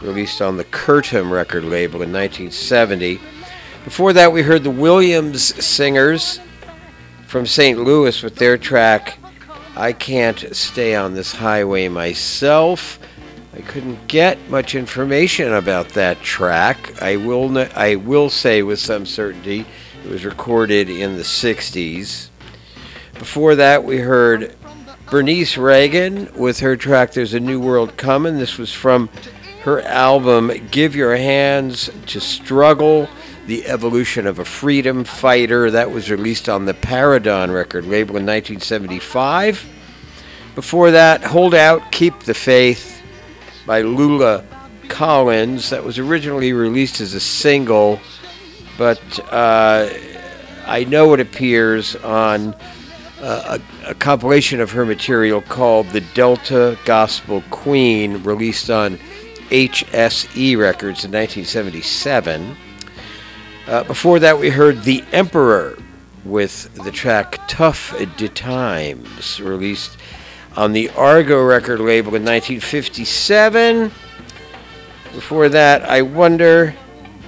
released 0.00 0.42
on 0.42 0.56
the 0.56 0.64
Curtom 0.64 1.30
record 1.30 1.62
label 1.62 2.02
in 2.02 2.12
1970. 2.12 3.20
Before 3.84 4.12
that, 4.12 4.32
we 4.32 4.42
heard 4.42 4.64
the 4.64 4.70
Williams 4.70 5.64
Singers 5.64 6.40
from 7.28 7.46
St. 7.46 7.78
Louis 7.78 8.20
with 8.20 8.34
their 8.34 8.58
track 8.58 9.18
I 9.76 9.92
Can't 9.92 10.56
Stay 10.56 10.96
on 10.96 11.14
This 11.14 11.34
Highway 11.34 11.86
Myself. 11.86 12.98
I 13.56 13.60
couldn't 13.60 14.08
get 14.08 14.40
much 14.50 14.74
information 14.74 15.52
about 15.52 15.90
that 15.90 16.20
track. 16.20 17.00
I 17.00 17.14
will 17.14 17.56
n- 17.56 17.70
I 17.76 17.94
will 17.94 18.28
say 18.28 18.64
with 18.64 18.80
some 18.80 19.06
certainty 19.06 19.66
it 20.04 20.10
was 20.10 20.24
recorded 20.24 20.90
in 20.90 21.16
the 21.16 21.22
60s. 21.22 22.26
Before 23.20 23.54
that, 23.54 23.84
we 23.84 23.98
heard 23.98 24.56
Bernice 25.10 25.58
Reagan 25.58 26.32
with 26.36 26.60
her 26.60 26.76
track 26.76 27.10
There's 27.10 27.34
a 27.34 27.40
New 27.40 27.58
World 27.58 27.96
Coming. 27.96 28.38
This 28.38 28.58
was 28.58 28.72
from 28.72 29.08
her 29.62 29.80
album 29.82 30.52
Give 30.70 30.94
Your 30.94 31.16
Hands 31.16 31.90
to 32.06 32.20
Struggle 32.20 33.08
The 33.48 33.66
Evolution 33.66 34.24
of 34.28 34.38
a 34.38 34.44
Freedom 34.44 35.02
Fighter. 35.02 35.68
That 35.68 35.90
was 35.90 36.12
released 36.12 36.48
on 36.48 36.64
the 36.64 36.74
Paredon 36.74 37.52
record 37.52 37.86
label 37.86 38.18
in 38.18 38.24
1975. 38.24 39.66
Before 40.54 40.92
that, 40.92 41.24
Hold 41.24 41.56
Out, 41.56 41.90
Keep 41.90 42.20
the 42.20 42.34
Faith 42.34 43.02
by 43.66 43.80
Lula 43.80 44.44
Collins. 44.86 45.70
That 45.70 45.82
was 45.82 45.98
originally 45.98 46.52
released 46.52 47.00
as 47.00 47.14
a 47.14 47.20
single, 47.20 47.98
but 48.78 49.02
uh, 49.32 49.88
I 50.66 50.84
know 50.84 51.14
it 51.14 51.20
appears 51.20 51.96
on 51.96 52.54
a, 53.22 53.60
a 53.86 53.94
compilation 53.94 54.60
of 54.60 54.70
her 54.72 54.84
material 54.84 55.40
called 55.42 55.88
The 55.88 56.00
Delta 56.00 56.78
Gospel 56.84 57.42
Queen, 57.50 58.22
released 58.22 58.70
on 58.70 58.98
HSE 59.50 60.56
Records 60.56 61.04
in 61.04 61.12
1977. 61.12 62.56
Uh, 63.66 63.84
before 63.84 64.18
that, 64.18 64.38
we 64.38 64.50
heard 64.50 64.82
The 64.82 65.04
Emperor 65.12 65.76
with 66.24 66.72
the 66.84 66.90
track 66.90 67.40
Tough 67.48 67.94
de 68.16 68.28
Times, 68.28 69.40
released 69.40 69.96
on 70.56 70.72
the 70.72 70.90
Argo 70.90 71.42
record 71.44 71.80
label 71.80 72.14
in 72.14 72.24
1957. 72.24 73.90
Before 75.12 75.48
that, 75.48 75.82
I 75.82 76.02
wonder 76.02 76.74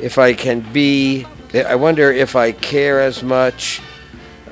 if 0.01 0.19
I 0.19 0.35
can 0.35 0.61
be, 0.73 1.27
I 1.55 1.75
wonder 1.75 2.11
if 2.13 2.37
I 2.37 2.53
care 2.53 3.01
as 3.01 3.23
much. 3.23 3.81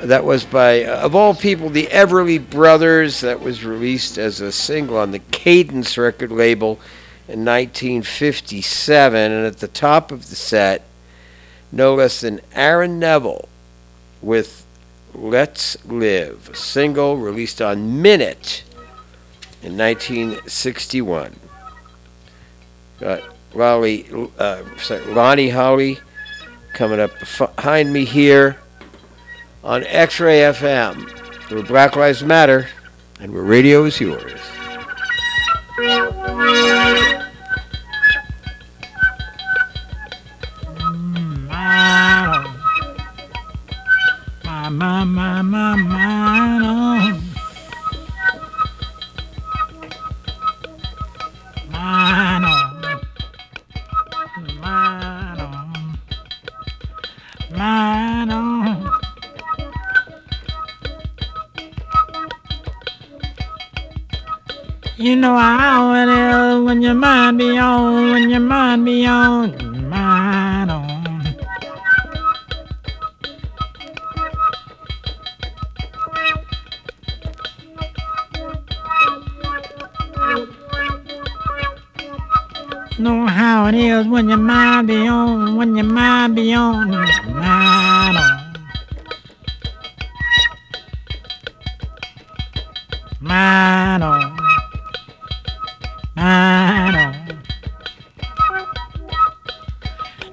That 0.03 0.25
was 0.25 0.45
by, 0.45 0.87
of 0.87 1.15
all 1.15 1.35
people, 1.35 1.69
the 1.69 1.87
Everly 1.89 2.39
Brothers. 2.39 3.21
That 3.21 3.41
was 3.41 3.65
released 3.65 4.17
as 4.17 4.41
a 4.41 4.51
single 4.51 4.97
on 4.97 5.11
the 5.11 5.19
Cadence 5.19 5.99
record 5.99 6.33
label 6.33 6.81
in 7.29 7.45
1957. 7.45 9.33
And 9.33 9.47
at 9.47 9.59
the 9.59 9.69
top 9.69 10.11
of 10.11 10.31
the 10.31 10.37
set, 10.37 10.83
no 11.71 11.95
less 11.95 12.23
than 12.23 12.41
Aaron 12.55 12.99
Neville 12.99 13.47
with 14.23 14.65
Let's 15.15 15.77
Live, 15.85 16.49
a 16.51 16.57
single 16.57 17.19
released 17.19 17.61
on 17.61 18.01
Minit 18.01 18.65
in 19.63 19.77
1961. 19.77 21.37
Got 23.01 23.23
Lolly, 23.53 24.09
uh, 24.39 24.63
sorry, 24.79 25.05
Lonnie 25.07 25.51
Holley 25.51 25.99
coming 26.73 27.01
up 27.01 27.11
behind 27.57 27.93
me 27.93 28.07
here 28.07 28.57
on 29.63 29.85
X 29.85 30.21
Ray 30.21 30.41
FM, 30.41 31.09
where 31.51 31.63
Black 31.63 31.97
Lives 31.97 32.23
Matter 32.23 32.69
and 33.21 33.33
where 33.33 33.43
radio 33.43 33.85
is 33.85 34.01
yours. 34.01 34.41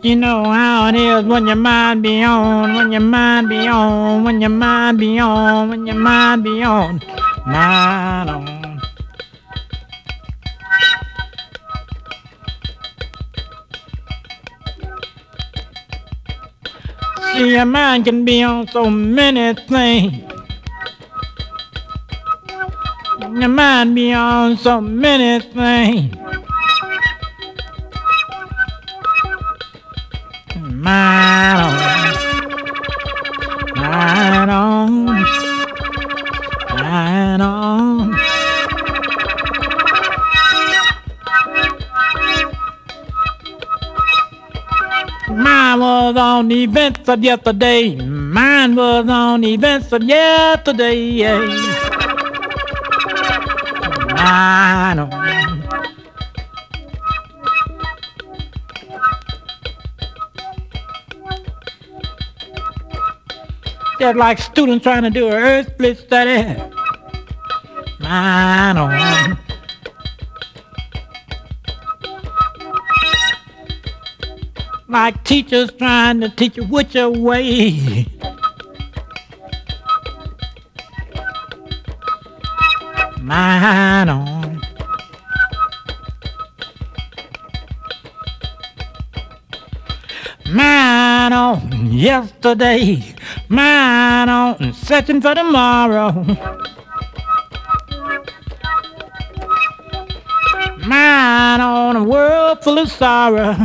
You 0.07 0.15
know 0.15 0.45
how 0.45 0.87
it 0.87 0.95
is 0.95 1.25
when 1.25 1.47
your 1.47 1.57
mind 1.57 2.01
be 2.01 2.23
on, 2.23 2.75
when 2.75 2.93
your 2.93 3.01
mind 3.01 3.49
be 3.49 3.67
on, 3.67 4.23
when 4.23 4.39
your 4.39 4.49
mind 4.49 4.99
be 4.99 5.19
on, 5.19 5.69
when 5.69 5.85
your 5.85 5.97
mind 5.97 6.45
be 6.45 6.63
on, 6.63 7.01
mind 7.45 8.29
on. 8.29 8.81
See, 17.33 17.51
your 17.51 17.65
mind 17.65 18.05
can 18.05 18.23
be 18.23 18.43
on 18.43 18.65
so 18.69 18.89
many 18.89 19.55
things. 19.67 20.23
Your 23.19 23.49
mind 23.49 23.93
be 23.93 24.13
on 24.13 24.55
so 24.55 24.79
many 24.79 25.43
things. 25.43 26.26
Mine 30.87 31.59
on. 31.59 31.73
Mine 33.75 34.49
on. 34.49 35.05
Mine 36.75 37.41
on. 37.41 38.11
Mine 45.29 45.79
was 45.81 46.15
on 46.15 46.47
the 46.47 46.63
events 46.63 47.09
of 47.09 47.21
yesterday. 47.21 47.95
Mine 47.97 48.75
was 48.75 49.09
on 49.09 49.41
the 49.41 49.53
events 49.55 49.91
of 49.91 50.03
yesterday. 50.03 51.21
Mine 54.15 54.99
on. 54.99 55.16
Just 63.99 64.15
like 64.15 64.37
students 64.37 64.83
trying 64.83 65.03
to 65.03 65.09
do 65.09 65.27
a 65.27 65.31
earth 65.31 65.67
split 65.73 65.97
study. 65.97 66.61
Mine 67.99 68.77
on. 68.77 68.91
Oh 68.93 69.37
like 74.87 75.23
teachers 75.23 75.71
trying 75.73 76.21
to 76.21 76.29
teach 76.29 76.57
you 76.57 76.63
which 76.65 76.93
way. 76.93 78.05
Mine 83.19 84.09
on. 84.09 84.61
Oh 84.61 84.61
Mine 90.51 91.33
on 91.33 91.73
oh 91.73 91.83
yesterday. 91.91 93.16
Mine 93.49 94.27
on 94.27 94.73
searching 94.73 95.21
for 95.21 95.33
tomorrow. 95.33 96.11
Mine 100.85 101.61
on 101.61 101.95
a 101.95 102.03
world 102.03 102.61
full 102.61 102.77
of 102.77 102.91
sorrow. 102.91 103.55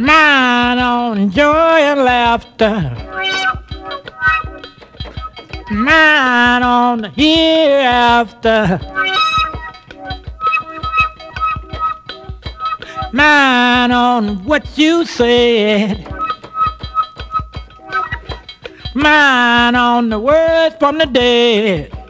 Mine 0.00 0.78
on 0.78 1.30
joy 1.30 1.44
and 1.44 2.00
laughter. 2.00 2.91
Hereafter. 7.10 8.80
Mine 13.12 13.92
on 13.92 14.44
what 14.44 14.78
you 14.78 15.04
said. 15.04 16.06
Mine 18.94 19.74
on 19.74 20.08
the 20.08 20.18
words 20.18 20.76
from 20.78 20.98
the 20.98 21.06
dead. 21.06 22.01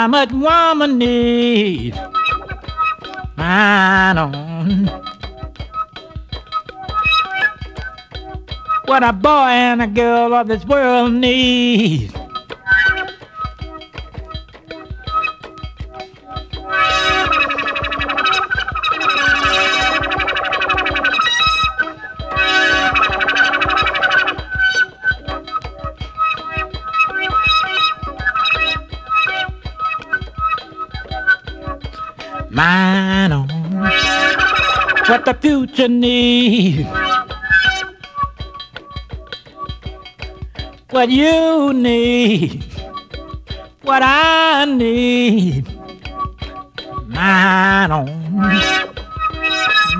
How 0.00 0.08
much 0.08 0.32
woman 0.32 0.96
need. 0.96 1.94
Mine 3.36 4.16
on. 4.16 4.86
What 8.86 9.04
a 9.04 9.12
boy 9.12 9.50
and 9.50 9.82
a 9.82 9.86
girl 9.86 10.32
of 10.32 10.48
this 10.48 10.64
world 10.64 11.12
need. 11.12 12.19
What 35.70 35.76
future 35.76 35.88
needs. 35.88 36.88
What 40.90 41.08
you 41.08 41.72
need, 41.72 42.64
what 43.82 44.02
I 44.02 44.64
need. 44.64 45.68
Mine 47.06 47.92
on, 47.92 48.06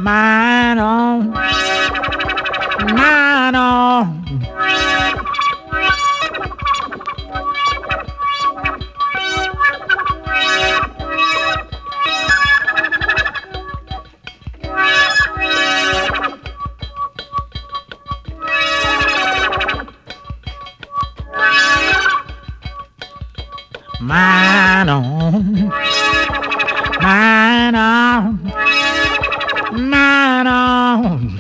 mine 0.03 0.79
on, 0.79 1.31
mine 1.31 3.30
Mine 24.03 24.89
on, 24.89 25.69
mine 27.03 27.75
on, 27.75 28.41
mine 29.73 30.47
on. 30.47 31.40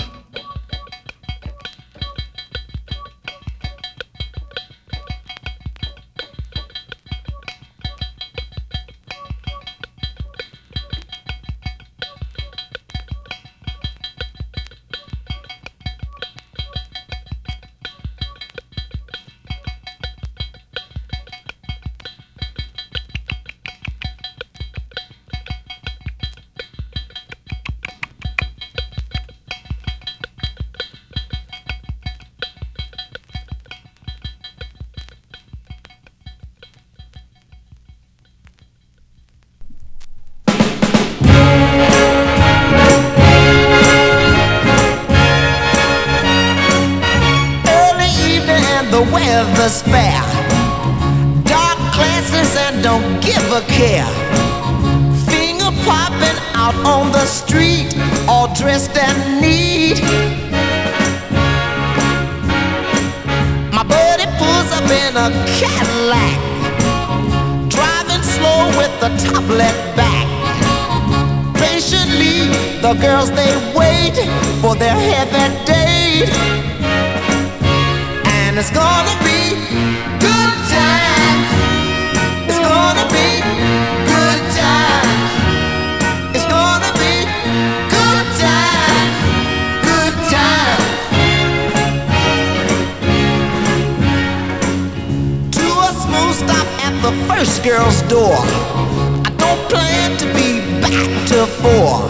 before. 101.60 102.08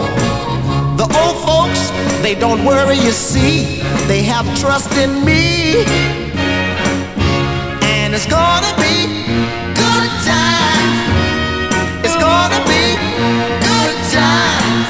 The 0.96 1.07
old 1.22 1.36
folks, 1.46 1.90
they 2.22 2.34
don't 2.34 2.64
worry, 2.64 2.96
you 2.96 3.11
see, 3.11 3.82
they 4.07 4.22
have 4.22 4.46
trust 4.61 4.92
in 4.96 5.24
me. 5.24 5.84
And 7.82 8.14
it's 8.14 8.26
gonna 8.26 8.72
be 8.76 8.96
good 9.74 10.11
times. 10.30 10.98
It's 12.05 12.18
gonna 12.26 12.61
be 12.72 12.84
good 13.70 13.96
times. 14.18 14.88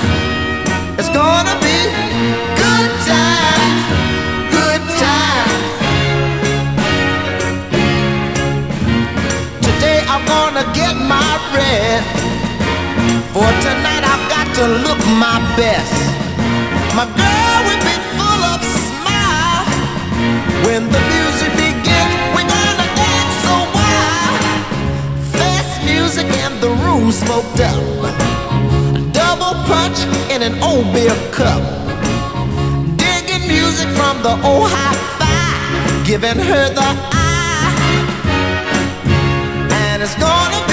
It's 0.99 1.13
gonna 1.21 1.57
be 1.67 1.79
good 2.65 2.91
times. 3.13 3.83
Good 4.59 4.83
times. 5.05 5.55
Today 9.67 10.01
I'm 10.13 10.25
gonna 10.27 10.65
get 10.75 10.95
my 10.97 11.33
bread 11.53 12.03
for 13.33 13.51
tonight 13.63 13.90
to 14.61 14.69
look 14.69 15.01
my 15.17 15.41
best. 15.57 15.97
My 16.95 17.07
girl 17.21 17.59
would 17.67 17.83
be 17.91 17.97
full 18.19 18.43
of 18.53 18.61
smile 18.89 19.65
when 20.67 20.83
the 20.95 21.01
music 21.15 21.51
begins. 21.57 22.13
We're 22.35 22.51
gonna 22.57 22.89
dance 23.01 23.35
so 23.47 23.57
wild. 23.77 24.41
Fast 25.33 25.73
music 25.83 26.27
and 26.45 26.61
the 26.61 26.73
room 26.85 27.11
smoked 27.11 27.61
up. 27.71 27.81
Double 29.21 29.55
punch 29.65 29.99
in 30.29 30.43
an 30.43 30.55
old 30.63 30.93
beer 30.93 31.17
cup. 31.33 31.63
Digging 33.01 33.49
music 33.49 33.89
from 33.97 34.21
the 34.23 34.35
old 34.45 34.69
high 34.77 35.01
five, 35.21 36.07
giving 36.07 36.39
her 36.39 36.69
the 36.69 36.91
eye, 37.17 37.79
and 39.73 40.03
it's 40.03 40.15
gonna. 40.17 40.70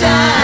time. 0.00 0.39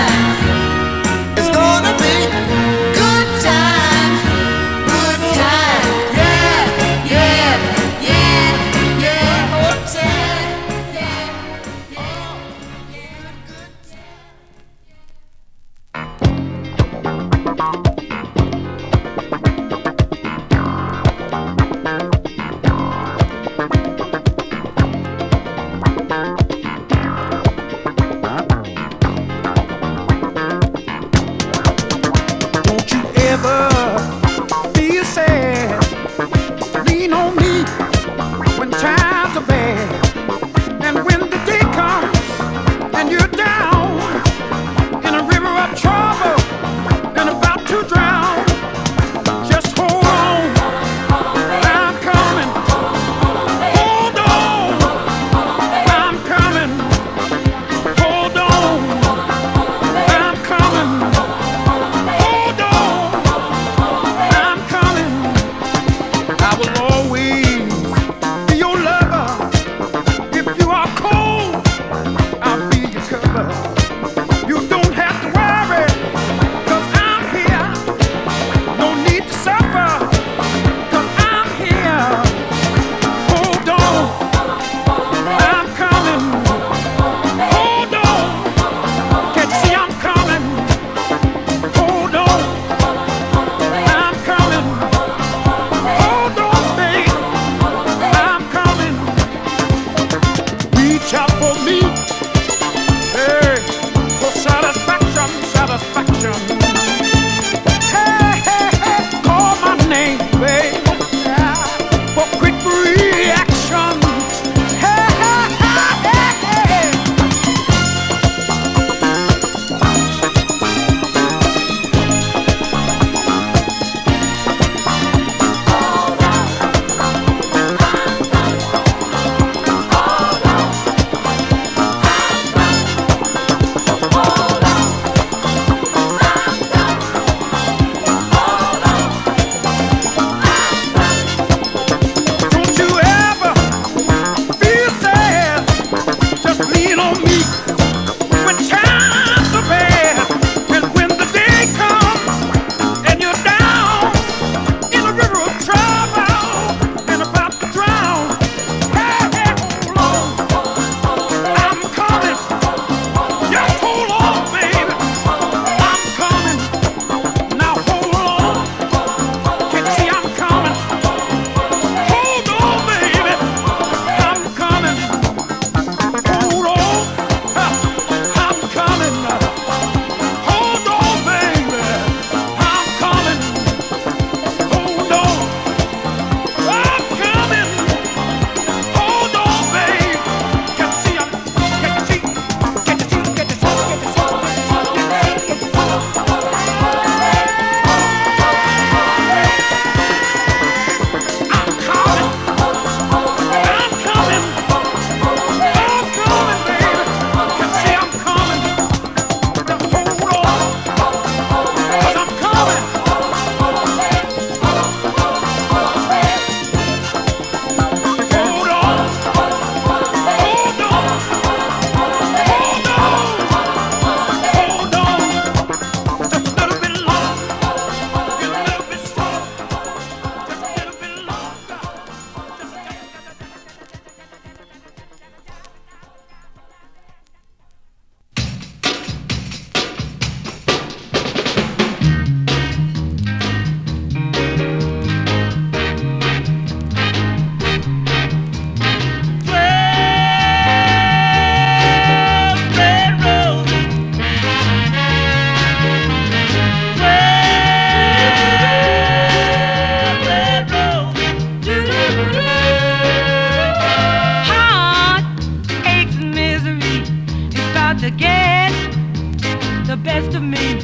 The 269.96 270.02
best 270.02 270.34
of 270.34 270.42
me. 270.42 270.80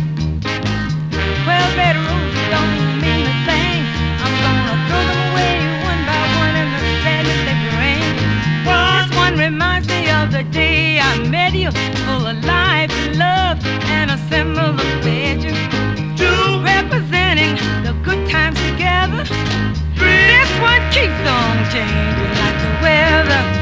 Twelve 1.45 1.73
bedrooms 1.77 2.35
don't 2.53 3.01
mean 3.03 3.27
a 3.27 3.37
thing. 3.49 3.81
I'm 4.25 4.35
gonna 4.45 4.77
throw 4.89 5.03
them 5.11 5.21
away 5.31 5.55
one 5.91 6.03
by 6.09 6.23
one 6.41 6.55
in 6.63 6.69
the 6.75 6.83
sadness 7.03 7.41
they 7.47 7.59
bring. 7.75 8.05
This 8.65 9.11
one 9.17 9.35
reminds 9.37 9.89
me 9.89 10.09
of 10.11 10.33
the 10.33 10.45
day 10.45 10.99
I 11.01 11.19
met 11.29 11.53
you, 11.53 11.71
full 12.07 12.27
of 12.27 12.45
life 12.45 12.91
and 13.03 13.19
love 13.19 13.57
and 13.97 14.11
a 14.11 14.19
similar 14.31 14.73
pledge. 15.03 15.45
Two 16.17 16.63
representing 16.63 17.57
the 17.85 17.93
good 18.05 18.31
times 18.31 18.59
together. 18.71 19.25
This 19.99 20.51
one 20.61 20.83
keeps 20.95 21.23
on 21.39 21.55
changing 21.73 22.33
like 22.41 22.59
the 22.65 22.73
weather. 22.83 23.62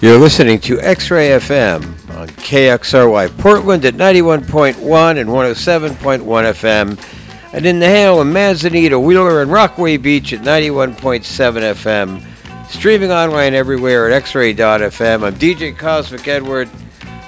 You're 0.00 0.20
listening 0.20 0.60
to 0.60 0.80
X-Ray 0.80 1.30
FM 1.30 1.82
on 2.16 2.28
KXRY 2.28 3.36
Portland 3.36 3.84
at 3.84 3.94
91.1 3.94 4.76
and 5.18 5.28
107.1 5.28 6.22
FM, 6.22 7.52
and 7.52 7.66
in 7.66 7.80
Nehalem 7.80 8.20
and 8.20 8.32
Manzanita, 8.32 8.96
Wheeler, 9.00 9.42
and 9.42 9.50
Rockaway 9.50 9.96
Beach 9.96 10.32
at 10.32 10.42
91.7 10.42 10.94
FM. 11.24 12.70
Streaming 12.70 13.10
online 13.10 13.54
everywhere 13.54 14.08
at 14.08 14.22
xray.fm. 14.22 15.24
I'm 15.26 15.34
DJ 15.34 15.76
Cosmic 15.76 16.28
Edward. 16.28 16.70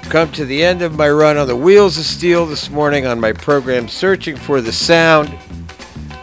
Come 0.03 0.31
to 0.31 0.45
the 0.45 0.63
end 0.63 0.81
of 0.81 0.95
my 0.95 1.09
run 1.09 1.35
on 1.35 1.47
the 1.47 1.55
Wheels 1.57 1.97
of 1.97 2.05
Steel 2.05 2.45
this 2.45 2.69
morning 2.69 3.05
on 3.05 3.19
my 3.19 3.33
program 3.33 3.89
Searching 3.89 4.37
for 4.37 4.61
the 4.61 4.71
Sound. 4.71 5.37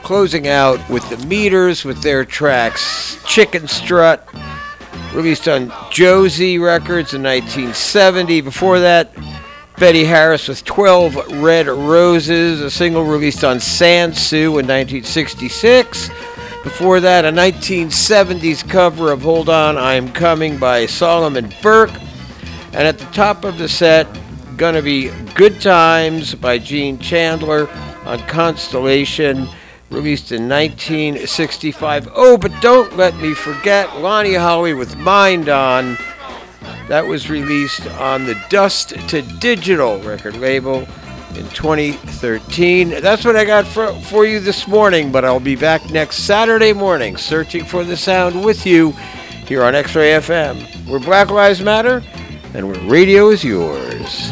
Closing 0.02 0.48
out 0.48 0.88
with 0.88 1.06
the 1.10 1.26
Meters 1.26 1.84
with 1.84 2.02
their 2.02 2.24
tracks 2.24 3.22
Chicken 3.26 3.68
Strut, 3.68 4.26
released 5.14 5.48
on 5.48 5.72
Josie 5.90 6.58
Records 6.58 7.14
in 7.14 7.22
1970. 7.22 8.40
Before 8.40 8.80
that, 8.80 9.12
Betty 9.78 10.04
Harris 10.04 10.48
with 10.48 10.64
12 10.64 11.40
Red 11.42 11.68
Roses, 11.68 12.60
a 12.60 12.70
single 12.70 13.04
released 13.04 13.44
on 13.44 13.58
Sansu 13.58 14.58
in 14.58 14.66
1966. 14.66 16.08
Before 16.64 17.00
that, 17.00 17.24
a 17.24 17.30
1970s 17.30 18.68
cover 18.68 19.12
of 19.12 19.22
Hold 19.22 19.48
On, 19.48 19.78
I'm 19.78 20.12
Coming 20.12 20.58
by 20.58 20.86
Solomon 20.86 21.52
Burke. 21.62 21.94
And 22.72 22.86
at 22.86 22.98
the 22.98 23.06
top 23.06 23.44
of 23.44 23.58
the 23.58 23.68
set, 23.68 24.06
gonna 24.56 24.82
be 24.82 25.10
Good 25.34 25.60
Times 25.60 26.34
by 26.34 26.58
Gene 26.58 26.98
Chandler 26.98 27.68
on 28.04 28.18
Constellation, 28.26 29.48
released 29.90 30.32
in 30.32 30.48
1965. 30.48 32.08
Oh, 32.14 32.36
but 32.36 32.52
don't 32.60 32.96
let 32.96 33.16
me 33.16 33.34
forget 33.34 33.98
Lonnie 33.98 34.34
Holley 34.34 34.74
with 34.74 34.96
Mind 34.96 35.48
On. 35.48 35.96
That 36.88 37.06
was 37.06 37.30
released 37.30 37.86
on 37.92 38.24
the 38.24 38.40
Dust 38.48 38.90
to 39.08 39.22
Digital 39.22 40.00
record 40.00 40.36
label 40.36 40.86
in 41.34 41.48
2013. 41.50 42.90
That's 43.00 43.24
what 43.24 43.36
I 43.36 43.44
got 43.44 43.66
for, 43.66 43.92
for 44.02 44.24
you 44.24 44.40
this 44.40 44.66
morning, 44.66 45.12
but 45.12 45.24
I'll 45.24 45.40
be 45.40 45.56
back 45.56 45.90
next 45.90 46.24
Saturday 46.24 46.72
morning 46.72 47.16
searching 47.16 47.64
for 47.64 47.84
the 47.84 47.96
sound 47.96 48.44
with 48.44 48.66
you 48.66 48.92
here 49.46 49.62
on 49.62 49.74
X 49.74 49.94
Ray 49.94 50.12
FM, 50.12 50.86
where 50.86 51.00
Black 51.00 51.30
Lives 51.30 51.60
Matter 51.62 52.02
and 52.54 52.68
where 52.68 52.80
radio 52.90 53.28
is 53.28 53.44
yours. 53.44 54.30